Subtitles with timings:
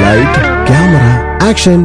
[0.00, 0.34] Light,
[0.68, 1.06] camera
[1.46, 1.80] action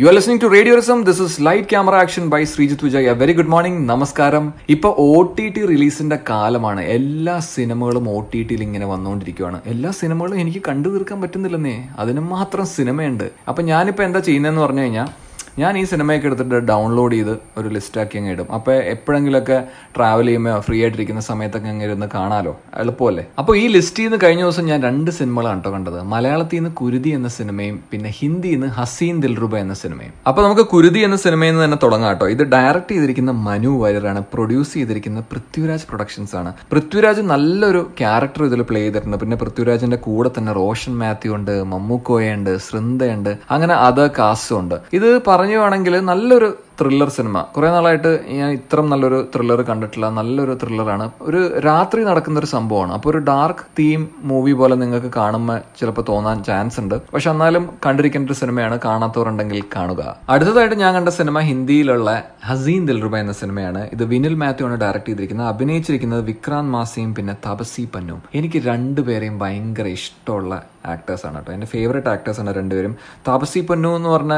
[0.00, 3.52] you are listening to റേഡിയോറിസം this is light camera action by Sreejith Vijay very good
[3.54, 6.82] morning നമസ്കാരം ഇപ്പൊ O T T റിലീസിന്റെ കാലമാണ്.
[6.96, 11.76] എല്ലാ സിനിമകളും O T ടിയിൽ ഇങ്ങനെ വന്നുകൊണ്ടിരിക്കുകയാണ് എല്ലാ സിനിമകളും എനിക്ക് കണ്ടു തീർക്കാൻ പറ്റുന്നില്ലെന്നേ.
[12.04, 13.26] അതിന് മാത്രം സിനിമയുണ്ട്.
[13.48, 15.10] അപ്പൊ ഞാനിപ്പോ എന്താ ചെയ്യുന്നതെന്ന് പറഞ്ഞു കഴിഞ്ഞാൽ
[15.58, 18.52] ഞാൻ ഈ സിനിമയൊക്കെ എടുത്തിട്ട് ഡൗൺലോഡ് ചെയ്ത് ഒരു ലിസ്റ്റാക്കി അങ്ങ് ഇടും.
[18.52, 19.64] അപ്പോൾ എപ്പോഴെങ്കിലുമൊക്കെ
[19.96, 22.60] ട്രാവൽ ചെയ്യുമ്പോൾ ഫ്രീ ആയിട്ടിരിക്കുന്ന സമയത്തൊക്കെ അങ്ങ് ഇരുന്ന് കാണാലോ?
[22.76, 23.24] എളുപ്പമല്ലേ?
[23.38, 26.02] അപ്പോൾ ഈ ലിസ്റ്റിൽ നിന്ന് കഴിഞ്ഞ ദിവസം ഞാൻ രണ്ട് സിനിമകളാണ് കേട്ടോ കണ്ടത്.
[26.02, 30.12] മലയാളത്തിൽ നിന്ന് കുരുതി എന്ന സിനിമയും പിന്നെ ഹിന്ദിയിൽ നിന്ന് ഹസീൻ ദിൽറുബ എന്ന സിനിമയും.
[30.26, 32.28] അപ്പോൾ നമുക്ക് കുരുതി എന്ന സിനിമയിൽ നിന്ന് തന്നെ തുടങ്ങാം കേട്ടോ.
[32.28, 36.52] ഇത് ഡയറക്റ്റ് ചെയ്തിരിക്കുന്ന മനു വാര്യറാണ് പ്രൊഡ്യൂസ് ചെയ്തിരിക്കുന്ന പൃഥ്വിരാജ് പ്രൊഡക്ഷൻസ് ആണ്.
[36.72, 39.16] പൃഥ്വിരാജ് നല്ലൊരു ക്യാരക്ടർ ഇതിൽ പ്ലേ ചെയ്തിട്ടുണ്ട്.
[39.16, 44.74] പിന്നെ പൃഥ്വിരാജിന്റെ കൂടെ തന്നെ റോഷൻ മാത്യു ഉണ്ട് മമ്മൂക്കോയുണ്ട് സൃന്ദയുണ്ട് അങ്ങനെ അത് കാസ്റ്റും ഉണ്ട്.
[44.92, 45.18] ഇത്
[45.50, 46.48] പറയുവാണെങ്കിൽ നല്ലൊരു
[46.80, 50.06] ത്രില്ലർ സിനിമ കുറെ നാളായിട്ട് ഞാൻ ഇത്ര നല്ലൊരു ത്രില്ലർ കണ്ടിട്ടില്ല.
[50.18, 52.92] നല്ലൊരു ത്രില്ലറാണ് ഒരു രാത്രി നടക്കുന്ന ഒരു സംഭവമാണ്.
[52.96, 56.96] അപ്പോൾ ഒരു ഡാർക്ക് തീം മൂവി പോലെ നിങ്ങൾക്ക് കാണുമ്പോൾ ചിലപ്പോൾ തോന്നാൻ ചാൻസ് ഉണ്ട്.
[57.14, 60.02] പക്ഷെ എന്നാലും കണ്ടിരിക്കേണ്ട ഒരു സിനിമയാണ് കാണാത്തവരുണ്ടെങ്കിൽ കാണുക.
[60.28, 62.10] അടുത്തതായിട്ട് ഞാൻ കണ്ട സിനിമ ഹിന്ദിയിലുള്ള
[62.48, 65.48] ഹസീൻ ദിൽറുബ എന്ന സിനിമയാണ് ഇത് വിനിൽ മാത്യു ആണ് ഡയറക്ട് ചെയ്തിരിക്കുന്നത്.
[65.54, 68.20] അഭിനയിച്ചിരിക്കുന്നത് വിക്രാന്ത് മാസിയും പിന്നെ തപസി പന്നും.
[68.40, 71.50] എനിക്ക് രണ്ടുപേരെയും ഭയങ്കര ഇഷ്ടമുള്ള ആക്ടേഴ്സ് ആണ് കേട്ടോ.
[71.54, 72.92] എന്റെ ഫേവറേറ്റ് ആക്ടേഴ്സ് ആണ് രണ്ടുപേരും.
[73.28, 74.34] താപസി പൊന്നു എന്ന് പറഞ്ഞ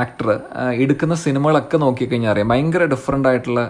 [0.00, 0.28] ആക്ടർ
[0.82, 2.48] എടുക്കുന്ന സിനിമകളൊക്കെ നോക്കിക്കഴിഞ്ഞാൽ അറിയാം.
[2.48, 3.60] ഭയങ്കര ഡിഫറെന്റ് ആയിട്ടുള്ള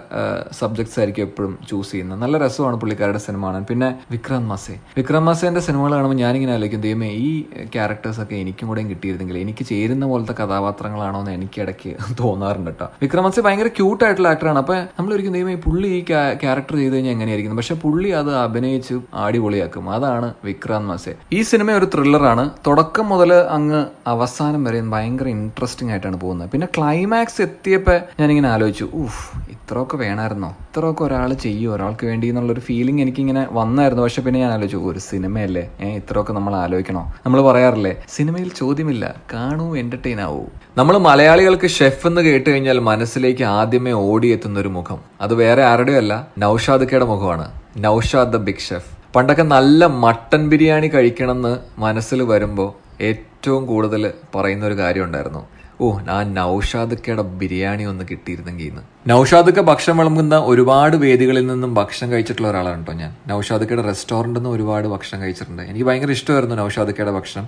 [0.59, 2.19] സബ്ജക്ട്സ് ആയിരിക്കും എപ്പോഴും ചൂസ് ചെയ്യുന്നത്.
[2.21, 3.65] നല്ല രസമാണ് പുള്ളിക്കാരുടെ സിനിമ കാണാൻ.
[3.69, 4.75] പിന്നെ വിക്രം മാസെ.
[4.97, 7.29] വിക്രം മാസേന്റെ സിനിമകൾ കാണുമ്പോൾ ഞാനിങ്ങനെ ആലോചിക്കും ദൈവമേ ഈ
[7.75, 12.87] ക്യാരക്ടേഴ്സൊക്കെ എനിക്കും കൂടെയും കിട്ടിയിരുന്നെങ്കിൽ എനിക്ക് ചേരുന്ന പോലത്തെ കഥാപാത്രങ്ങളാണോ എന്ന് എനിക്ക് ഇടയ്ക്ക് തോന്നാറുണ്ട് കേട്ടോ.
[13.01, 16.03] വിക്രം മാസെ ഭയങ്കര ക്യൂട്ട് ആയിട്ടുള്ള ആക്ടറാണ് അപ്പോൾ നമ്മൾ ഒരിക്കലും ദൈവമേ പുള്ളി ഈ
[16.43, 17.57] ക്യാരക്ടർ ചെയ്ത് കഴിഞ്ഞാൽ എങ്ങനെയായിരിക്കും?
[17.57, 19.89] പക്ഷേ പുള്ളി അത് അഭിനയിച്ച് അടിപൊളിയാക്കും.
[19.89, 21.15] അതാണ് വിക്രം മാസെ.
[21.33, 26.49] ഈ സിനിമ ഒരു ത്രില്ലറാണ് തുടക്കം മുതൽ അങ്ങ് അവസാനം വരെ ഭയങ്കര ഇൻട്രസ്റ്റിംഗ് ആയിട്ടാണ് പോകുന്നത്.
[26.49, 27.41] പിന്നെ ക്ലൈമാക്സ്
[27.85, 31.75] എത്തിയപ്പോൾ ഞാനിങ്ങനെ ആലോചിച്ചു ഊഫ് ഇത്രയൊക്കെ വേണമായിരുന്നോ ഇത്രയൊക്കെ ഒരാൾ ചെയ്യൂ?
[31.75, 34.03] ഒരാൾക്ക് വേണ്ടി എന്നുള്ളൊരു ഫീലിംഗ് എനിക്കിങ്ങനെ വന്നായിരുന്നു.
[34.03, 35.63] പക്ഷെ പിന്നെ ഞാൻ ആലോചിച്ചു ഒരു സിനിമയല്ലേ?
[35.81, 37.03] ഏ ഇത്രയൊക്കെ നമ്മൾ ആലോചിക്കണോ?
[37.25, 40.43] നമ്മൾ പറയാറില്ലേ സിനിമയിൽ ചോദ്യമില്ല കാണൂ എന്റർടൈൻ ആവൂ.
[40.77, 44.99] നമ്മൾ മലയാളികൾക്ക് ഷെഫ് എന്ന് കേട്ട് കഴിഞ്ഞാൽ മനസ്സിലേക്ക് ആദ്യമേ ഓടിയെത്തുന്ന ഒരു മുഖം.
[45.21, 47.47] അത് വേറെ ആരുടെയും അല്ല നൌഷാദക്കയുടെ മുഖമാണ്.
[47.77, 48.91] Naushad the big chef.
[49.15, 52.69] പണ്ടൊക്കെ നല്ല മട്ടൻ ബിരിയാണി കഴിക്കണമെന്ന് മനസ്സിൽ വരുമ്പോൾ
[53.03, 55.43] ഏറ്റവും കൂടുതൽ പറയുന്ന ഒരു കാര്യം ഉണ്ടായിരുന്നു.
[55.81, 58.81] ഓ ആ നൌഷാദക്കയുടെ ബിരിയാണി ഒന്ന് കിട്ടിയിരുന്നെങ്കിൽ ഇന്ന്.
[59.07, 63.15] നൌഷാദക്ക ഭക്ഷണം വിളമ്പുന്ന ഒരുപാട് വേദികളിൽ നിന്നും ഭക്ഷണം കഴിച്ചിട്ടുള്ള ഒരാളാണ് കേട്ടോ ഞാൻ.
[63.27, 65.63] നൌഷാദക്കയുടെ റെസ്റ്റോറന്റിൽ നിന്ന് ഒരുപാട് ഭക്ഷണം കഴിച്ചിട്ടുണ്ട്.
[65.63, 67.47] എനിക്ക് ഭയങ്കര ഇഷ്ടമായിരുന്നു നൌഷാദക്കയുടെ ഭക്ഷണം.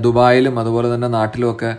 [0.00, 1.76] ദുബായിലും അതുപോലെ തന്നെ നാട്ടിലുമൊക്കെ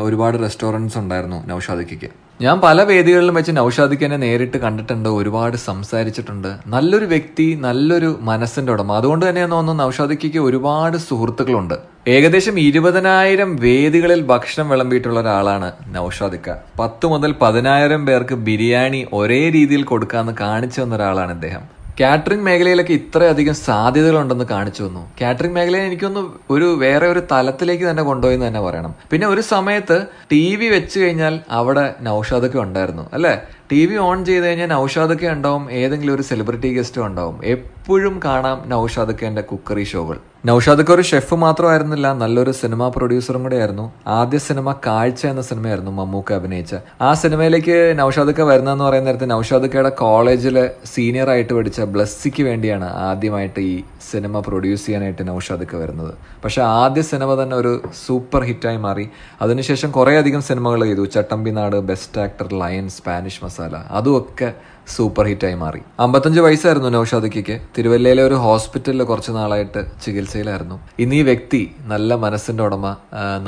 [0.00, 2.10] ഒരുപാട് റെസ്റ്റോറന്റ്സ് ഉണ്ടായിരുന്നു നൌഷാദക്കയ്ക്ക്.
[2.40, 6.56] ഞാൻ പല വേദികളിലും വെച്ച് നൌഷാദിക്കനെ നേരിട്ട് കണ്ടിട്ടുണ്ട് ഒരുപാട് സംസാരിച്ചിട്ടുണ്ട്.
[6.66, 8.92] നല്ലൊരു വ്യക്തി നല്ലൊരു മനസ്സിന്റെ ഉടമ.
[8.92, 11.74] അതുകൊണ്ട് തന്നെ തോന്നുന്നു നൌഷാദിക്കയ്ക്ക് ഒരുപാട് സുഹൃത്തുക്കളുണ്ട്.
[12.06, 20.32] ഏകദേശം ഇരുപതിനായിരം വേദികളിൽ ഭക്ഷണം വിളമ്പിയിട്ടുള്ള ഒരാളാണ് നൌഷാദിക്ക പത്ത് മുതൽ പതിനായിരം പേർക്ക് ബിരിയാണി ഒരേ രീതിയിൽ കൊടുക്കാമെന്ന്
[20.40, 21.80] കാണിച്ചു വന്ന ഒരാളാണ് ഇദ്ദേഹം.
[22.00, 25.10] കാറ്ററിംഗ് മേഖലയിലൊക്കെ ഇത്രയധികം സാധ്യതകളുണ്ടെന്ന് കാണിച്ചു തന്നു.
[25.20, 28.94] കാറ്ററിംഗ് മേഖലയെ എനിക്കൊന്ന് ഒരു വേറെ ഒരു തലത്തിലേക്ക് തന്നെ കൊണ്ടുപോയി എന്ന് തന്നെ പറയണം.
[29.10, 33.40] പിന്നെ ഒരു സമയത്ത് ടി വി വെച്ച് കഴിഞ്ഞാൽ അവിടെ നൌഷാദൊക്കെ ഉണ്ടായിരുന്നു അല്ലേ?
[33.72, 37.40] ടി വി ഓൺ ചെയ്ത് കഴിഞ്ഞാൽ നൌഷാദൊക്കെ ഉണ്ടാവും ഏതെങ്കിലും ഒരു സെലിബ്രിറ്റി ഗസ്റ്റും ഉണ്ടാവും.
[37.44, 40.29] എപ്പോഴും കാണാം നൌഷാദൊക്കെ കുക്കറി ഷോകൾ.
[40.44, 46.32] നൌഷാദൊക്കെ ഒരു ഷെഫ് മാത്രമായിരുന്നില്ല നല്ലൊരു സിനിമ പ്രൊഡ്യൂസറും കൂടെ ആയിരുന്നു ആദ്യ സിനിമ കാഴ്ച എന്ന സിനിമയായിരുന്നു മമ്മൂക്ക
[46.32, 46.74] അഭിനയിച്ച.
[47.00, 53.82] ആ സിനിമയിലേക്ക് നൌഷാദൊക്കെ വരുന്നതെന്ന് പറയുന്ന നേരത്തെ നൌഷാദൊക്കെയുടെ കോളേജിൽ സീനിയർ ആയിട്ട് പഠിച്ച ബ്ലസ്സിക്ക് വേണ്ടിയാണ് ആദ്യമായിട്ട് ഈ
[54.10, 56.14] സിനിമ പ്രൊഡ്യൂസ് ചെയ്യാനായിട്ട് നൌഷാദൊക്കെ വരുന്നത്.
[56.44, 59.08] പക്ഷേ ആദ്യ സിനിമ തന്നെ ഒരു സൂപ്പർ ഹിറ്റായി മാറി.
[59.42, 61.04] അതിനുശേഷം കുറേ അധികം സിനിമകൾ ചെയ്തു.
[61.04, 64.54] Chattambinadu best actor Lion Spanish Masala അതുമൊക്കെ
[64.94, 65.80] super ഹിറ്റായി മാറി.
[66.04, 70.76] അമ്പത്തഞ്ച് വയസ്സായിരുന്നു നൗഷാദിക്കയ്ക്ക് തിരുവല്ലയിലെ ഒരു ഹോസ്പിറ്റലിൽ കുറച്ച് നാളായിട്ട് ചികിത്സയിലായിരുന്നു.
[70.98, 71.60] ഇന്ന് ഈ വ്യക്തി
[71.92, 72.86] നല്ല മനസ്സിന്റെ ഉടമ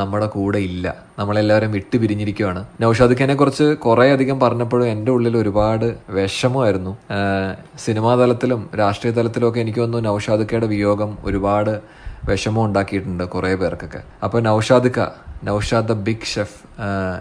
[0.00, 0.94] നമ്മുടെ കൂടെ ഇല്ല.
[1.19, 6.92] നമ്മളെല്ലാവരും വിട്ടു പിരിഞ്ഞിരിക്കുകയാണ് നൌഷാദിഖിനെ കുറിച്ച് കുറേ അധികം പറഞ്ഞപ്പോഴും എന്റെ ഉള്ളിൽ ഒരുപാട് വിഷമമായിരുന്നു.
[7.86, 11.74] സിനിമാ തലത്തിലും രാഷ്ട്രീയ തലത്തിലും ഒക്കെ എനിക്ക് തോന്നുന്നു നൌഷാദിക്കയുടെ വിയോഗം ഒരുപാട്
[12.28, 14.00] വിഷമം ഉണ്ടാക്കിയിട്ടുണ്ട് കുറേ പേർക്കൊക്കെ.
[14.24, 15.00] അപ്പോൾ നൌഷാദിക്ക
[15.44, 16.58] നൌഷാദ് ദ ബിഗ് ഷെഫ്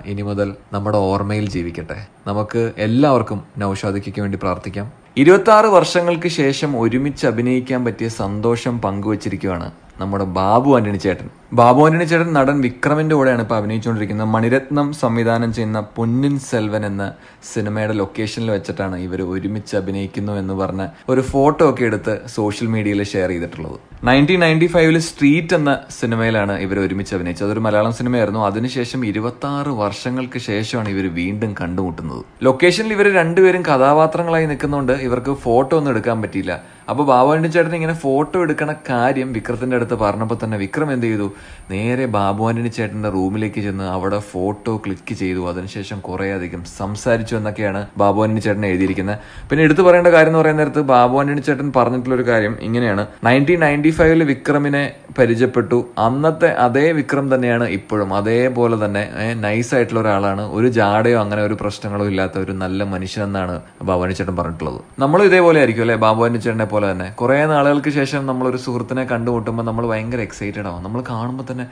[0.05, 1.97] ഇനി മുതൽ നമ്മുടെ ഓർമ്മയിൽ ജീവിക്കട്ടെ.
[2.27, 4.87] നമുക്ക് എല്ലാവർക്കും നൌഷാദിക്കയ്ക്ക് വേണ്ടി പ്രാർത്ഥിക്കാം.
[5.17, 9.67] ഇരുപത്തി വർഷങ്ങൾക്ക് ശേഷം ഒരുമിച്ച് അഭിനയിക്കാൻ പറ്റിയ സന്തോഷം പങ്കുവച്ചിരിക്കുകയാണ്
[10.01, 11.27] നമ്മുടെ ബാബു ആന്റണി ചേട്ടൻ.
[11.53, 14.29] ബാബു ആന്റണി ചേട്ടൻ നടൻ വിക്രമിന്റെ കൂടെയാണ് ഇപ്പോൾ അഭിനയിച്ചുകൊണ്ടിരിക്കുന്നത്.
[14.35, 17.05] മണിരത്നം സംവിധാനം ചെയ്യുന്ന പൊന്നിൻ സെൽവൻ എന്ന
[17.53, 23.29] സിനിമയുടെ ലൊക്കേഷനിൽ വെച്ചിട്ടാണ് ഇവർ ഒരുമിച്ച് അഭിനയിക്കുന്നു എന്ന് പറഞ്ഞ ഒരു ഫോട്ടോ ഒക്കെ എടുത്ത് സോഷ്യൽ മീഡിയയിൽ ഷെയർ
[23.29, 23.77] ചെയ്തിട്ടുള്ളത്.
[24.09, 27.47] നയന്റീൻ നയന്റി ഫൈവിൽ സ്ട്രീറ്റ് എന്ന സിനിമയിലാണ് ഇവർ ഒരുമിച്ച് അഭിനയിച്ചത്.
[27.47, 28.41] അതൊരു മലയാളം സിനിമയായിരുന്നു.
[28.45, 32.23] അതിനുശേഷം ഇരുപത്തി ആറ് വർഷങ്ങൾക്ക് ശേഷമാണ് ഇവർ വീണ്ടും കണ്ടുമുട്ടുന്നത്.
[32.43, 36.53] ലൊക്കേഷനിൽ ഇവർ രണ്ടുപേരും കഥാപാത്രങ്ങളായി നിൽക്കുന്നതുകൊണ്ട് ഇവർക്ക് ഫോട്ടോ ഒന്നും എടുക്കാൻ പറ്റിയില്ല.
[36.89, 41.31] അപ്പോൾ ബാബുവാണ്ടി ചേട്ടൻ ഇങ്ങനെ ഫോട്ടോ എടുക്കണ കാര്യം വിക്രത്തിന്റെ അടുത്ത് പറഞ്ഞപ്പോൾ തന്നെ വിക്രം എന്ത് ചെയ്തു?
[41.71, 45.49] നേരെ ബാബുവാണ്ടി ചേട്ടന്റെ റൂമിലേക്ക് ചെന്ന് അവിടെ ഫോട്ടോ ക്ലിക്ക് ചെയ്തു.
[45.49, 49.19] അതിനുശേഷം കുറേ അധികം സംസാരിച്ചു എന്നൊക്കെയാണ് ബാബുവാണ്ടി ചേട്ടൻ എഴുതിയിരിക്കുന്നത്.
[49.49, 53.07] പിന്നെ എടുത്തു പറയേണ്ട കാര്യം എന്ന് പറയുന്ന നേരത്ത് ബാബുവാണ്ടി ചേട്ടൻ പറഞ്ഞിട്ടുള്ള ഒരു കാര്യം ഇങ്ങനെയാണ്.
[53.23, 55.85] നയന്റീൻ നയന്റി ഫൈവിൽ വിക്രമിനെ പരിചയപ്പെട്ടു.
[55.99, 58.13] അന്നത്തെ അതേ വിക്രം തന്നെയാണ് ഇപ്പോഴും.
[58.13, 60.41] അതേപോലെ തന്നെ നൈസ് ആയിട്ടുള്ള ഒരാളാണ്.
[60.41, 64.81] ഒരു ജാടയോ അങ്ങനെ ഒരു പ്രശ്നങ്ങളോ ഇല്ലാത്ത ഒരു നല്ല മനുഷ്യനെന്നാണ് ബാബുവാണ്ടി ചേട്ടൻ പറഞ്ഞിട്ടുള്ളത്.
[64.99, 65.95] നമ്മളും ഇതേപോലെ ആയിരിക്കും അല്ലെ?
[65.95, 67.07] ബാബുവാനി ചേട്ടനെ പോലെ തന്നെ.
[67.21, 70.83] കുറേ നാളുകൾക്ക് ശേഷം നമ്മൾ ഒരു സുഹൃത്തിനെ കണ്ടുമുട്ടുമ്പോൾ നമ്മൾ ഭയങ്കര എക്സൈറ്റഡ് ആവും.
[70.83, 71.65] നമ്മൾ കാണുമ്പോൾ തന്നെ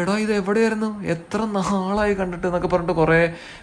[0.00, 0.90] എടോ ഇത് എവിടെയായിരുന്നു?
[1.14, 2.46] എത്ര നാളായി കണ്ടിട്ട്?
[2.46, 3.20] എന്നൊക്കെ പറഞ്ഞിട്ട് കുറേ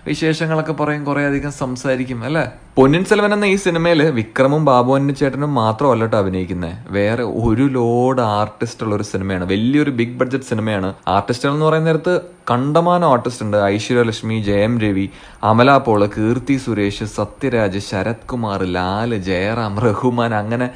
[0.07, 2.45] വിശേഷങ്ങളൊക്കെ പറയും കുറേ അധികം സംസാരിക്കും അല്ലേ?
[2.77, 8.83] പൊന്നിൻ സെൽവൻ എന്ന ഈ സിനിമയിൽ വിക്രമും ബാബുവാനി ചേട്ടനും മാത്രമല്ല കേട്ടോ അഭിനയിക്കുന്നത് വേറെ ഒരു ലോഡ് ആർട്ടിസ്റ്റ്
[8.83, 9.45] ഉള്ള ഒരു സിനിമയാണ്.
[9.45, 10.89] വലിയൊരു ബിഗ് ബഡ്ജറ്റ് സിനിമയാണ്.
[11.07, 12.15] ആർട്ടിസ്റ്റുകൾ എന്ന് പറയുന്ന നേരത്ത്
[12.49, 15.05] കണ്ടമാനം ആർട്ടിസ്റ്റ് ഉണ്ട് ഐശ്വര്യലക്ഷ്മി ജയം രവി
[15.43, 20.67] അമല പോൾ കീർത്തി സുരേഷ് സത്യരാജ് ശരത് കുമാർ ലാൽ ജയറാം റഹ്മാൻ അങ്ങനെ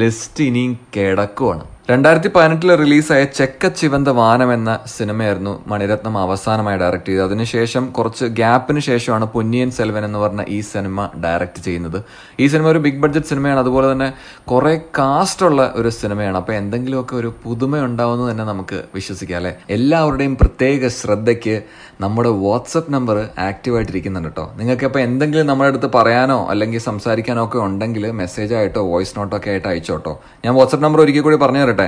[0.00, 1.64] ലിസ്റ്റ് ഇനിയും കിടക്കുവാണ്.
[1.92, 7.24] രണ്ടായിരത്തി പതിനെട്ടിൽ റിലീസായ ചെക്ക ചിവന്ത വാനം എന്ന സിനിമയായിരുന്നു മണിരത്നം അവസാനമായി ഡയറക്ട് ചെയ്തത്.
[7.24, 11.98] അതിനുശേഷം കുറച്ച് ഗ്യാപ്പിന് ശേഷമാണ് പൊന്നിയൻ സെൽവൻ എന്ന് പറഞ്ഞ ഈ സിനിമ ഡയറക്ട് ചെയ്യുന്നത്.
[12.40, 13.60] ഈ സിനിമ ഒരു ബിഗ് ബഡ്ജറ്റ് സിനിമയാണ്.
[13.60, 14.08] അതുപോലെ തന്നെ
[14.52, 16.36] കുറെ കാസ്റ്റ് ഉള്ള ഒരു സിനിമയാണ്.
[16.36, 19.52] അപ്പൊ എന്തെങ്കിലുമൊക്കെ ഒരു പുതുമ ഉണ്ടാവുമെന്ന് തന്നെ നമുക്ക് വിശ്വസിക്കാം അല്ലെ?
[19.76, 21.56] എല്ലാവരുടെയും പ്രത്യേക ശ്രദ്ധയ്ക്ക്
[22.04, 23.18] നമ്മുടെ വാട്സപ്പ് നമ്പർ
[23.48, 24.46] ആക്റ്റീവ് ആയിട്ടിരിക്കുന്നുണ്ട് കേട്ടോ.
[24.60, 29.68] നിങ്ങൾക്ക് അപ്പോൾ എന്തെങ്കിലും നമ്മുടെ അടുത്ത് പറയാനോ അല്ലെങ്കിൽ സംസാരിക്കാനോ ഒക്കെ ഉണ്ടെങ്കിൽ മെസ്സേജായിട്ടോ വോയിസ് നോട്ടോ ഒക്കെ ആയിട്ട്
[29.74, 31.81] അയച്ചോട്ടോ ഞാൻ വാട്സപ്പ് നമ്പർ ഒരിക്കൽ കൂടി പറഞ്ഞു തരട്ടെ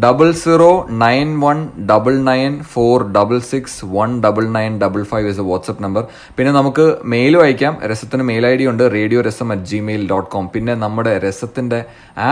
[0.00, 5.40] double zero nine one double nine four double six one double nine double five is
[5.40, 6.02] a WhatsApp number
[6.36, 8.92] പിന്നെ നമുക്ക് മെയിലും അയക്കാം രസത്തിന് മെയിൽ ഐ ഡി ഉണ്ട്.
[8.92, 11.80] Radio Rasam at Gmail dot com പിന്നെ നമ്മുടെ രസത്തിന്റെ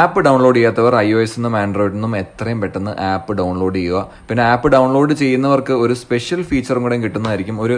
[0.00, 4.00] ആപ്പ് ഡൗൺലോഡ് ചെയ്യാത്തവർ ഐ ഒ എസ് നിന്നും ആൻഡ്രോയിഡിൽ നിന്നും എത്രയും പെട്ടെന്ന് ആപ്പ് ഡൗൺലോഡ് ചെയ്യുക.
[4.28, 7.56] പിന്നെ ആപ്പ് ഡൗൺലോഡ് ചെയ്യുന്നവർക്ക് ഒരു സ്പെഷ്യൽ ഫീച്ചറും കൂടെ കിട്ടുന്നതായിരിക്കും.
[7.64, 7.76] ഒരു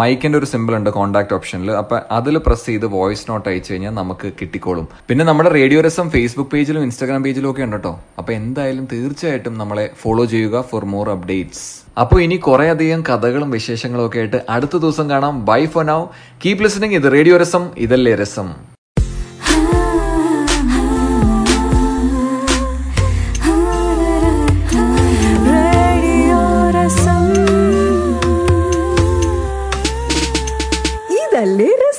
[0.00, 4.30] മൈക്കിന്റെ ഒരു സിമ്പിൾ ഉണ്ട് കോൺടാക്ട് ഓപ്ഷനിൽ അപ്പോൾ അതിൽ പ്രസ് ചെയ്ത് വോയിസ് നോട്ട് അയച്ചു കഴിഞ്ഞാൽ നമുക്ക്
[4.42, 4.86] കിട്ടിക്കോളും.
[5.08, 9.88] പിന്നെ നമ്മുടെ റേഡിയോ രസം ഫേസ്ബുക്ക് പേജിലും ഇൻസ്റ്റാഗ്രാം പേജിലും ഒക്കെ ഉണ്ട് കേട്ടോ അപ്പോൾ എന്തായാലും തീർച്ചയായിട്ടും നമ്മളെ
[10.02, 11.66] ഫോളോ ചെയ്യുക ഫോർ മോർ അപ്ഡേറ്റ്സ്
[12.02, 15.36] അപ്പോൾ ഇനി കുറേയധികം കഥകളും വിശേഷങ്ങളും ഒക്കെ ആയിട്ട് അടുത്ത ദിവസം കാണാം.
[15.50, 16.00] Bye for now
[16.44, 18.48] keep listening ഇത് റേഡിയോ രസം ഇതല്ലേ രസം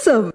[0.07, 0.31] ഇതല്ലേ രസം